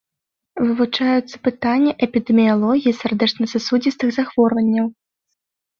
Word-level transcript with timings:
Вывучаюцца 0.65 1.35
пытанні 1.47 1.91
эпідэміялогіі 2.07 2.97
сардэчна-сасудзістых 3.03 4.07
захворванняў. 4.19 4.85